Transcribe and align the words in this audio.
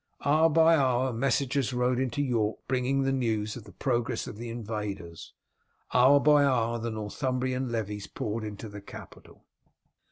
Hour 0.25 0.49
by 0.49 0.75
hour 0.77 1.13
messengers 1.13 1.73
rode 1.73 1.99
into 1.99 2.23
York 2.23 2.57
bringing 2.67 3.03
news 3.03 3.55
of 3.55 3.65
the 3.65 3.71
progress 3.71 4.25
of 4.25 4.37
the 4.37 4.49
invaders; 4.49 5.35
hour 5.93 6.19
by 6.19 6.43
hour 6.43 6.79
the 6.79 6.89
Northumbrian 6.89 7.69
levies 7.71 8.07
poured 8.07 8.43
into 8.43 8.67
the 8.67 8.81
capital. 8.81 9.45